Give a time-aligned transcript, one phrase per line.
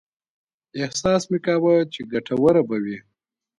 [0.83, 2.97] احساس مې کاوه چې ګټوره به وي.